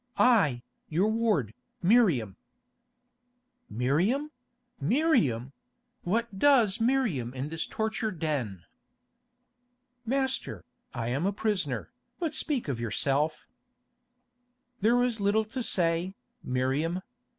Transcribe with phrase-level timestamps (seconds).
[0.17, 1.53] "I, your ward,
[1.83, 2.35] Miriam."
[3.69, 4.31] "Miriam!
[4.79, 5.53] Miriam!
[6.01, 8.63] What does Miriam in this torture den?"
[10.03, 11.91] "Master, I am a prisoner.
[12.17, 13.45] But speak of yourself."
[14.79, 17.01] "There is little to say, Miriam.